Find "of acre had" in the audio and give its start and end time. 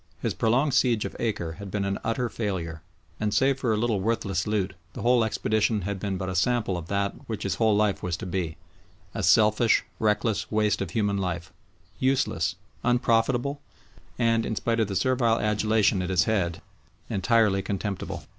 1.05-1.69